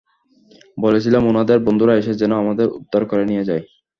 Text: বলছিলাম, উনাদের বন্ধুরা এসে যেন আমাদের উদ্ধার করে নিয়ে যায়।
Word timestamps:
বলছিলাম, 0.77 1.23
উনাদের 1.31 1.57
বন্ধুরা 1.67 1.93
এসে 1.95 2.13
যেন 2.21 2.31
আমাদের 2.43 2.67
উদ্ধার 2.77 3.03
করে 3.05 3.23
নিয়ে 3.25 3.47
যায়। 3.49 3.63